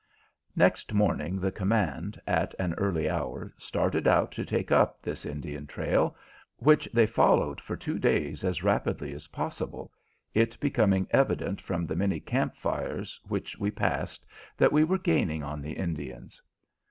Next 0.55 0.95
morning 0.95 1.39
the 1.39 1.51
command, 1.51 2.19
at 2.25 2.55
an 2.57 2.73
early 2.73 3.07
hour, 3.07 3.53
started 3.59 4.07
out 4.07 4.31
to 4.31 4.43
take 4.43 4.71
up 4.71 4.99
this 5.03 5.27
Indian 5.27 5.67
trail, 5.67 6.15
which 6.57 6.89
they 6.91 7.05
followed 7.05 7.61
for 7.61 7.77
two 7.77 7.99
days 7.99 8.43
as 8.43 8.63
rapidly 8.63 9.13
as 9.13 9.27
possible, 9.27 9.91
it 10.33 10.59
becoming 10.59 11.05
evident 11.11 11.61
from 11.61 11.85
the 11.85 11.95
many 11.95 12.19
camp 12.19 12.55
fires 12.55 13.21
which 13.27 13.59
we 13.59 13.69
passed 13.69 14.25
that 14.57 14.73
we 14.73 14.83
were 14.83 14.97
gaining 14.97 15.43
on 15.43 15.61
the 15.61 15.73
Indians. 15.73 16.41